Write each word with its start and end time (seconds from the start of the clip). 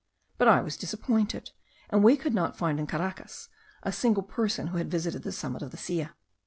But 0.39 0.47
I 0.47 0.61
was 0.61 0.77
disappointed; 0.77 1.51
and 1.91 2.03
we 2.03 2.17
could 2.17 2.33
not 2.33 2.57
find 2.57 2.79
in 2.79 2.87
Caracas 2.87 3.49
a 3.83 3.91
single 3.91 4.23
person 4.23 4.69
who 4.69 4.79
had 4.79 4.89
visited 4.89 5.21
the 5.21 5.31
summit 5.31 5.61
of 5.61 5.69
the 5.69 5.77
Silla. 5.77 6.15